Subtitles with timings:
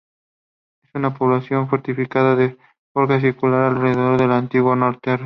[0.83, 2.57] Es una población fortificada de
[2.91, 5.19] forma circular, alrededor de la antigua torre.